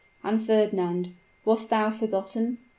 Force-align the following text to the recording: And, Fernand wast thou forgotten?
And, 0.23 0.41
Fernand 0.43 1.09
wast 1.45 1.69
thou 1.69 1.91
forgotten? 1.91 2.57